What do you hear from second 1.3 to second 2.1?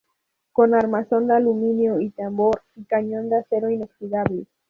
aluminio y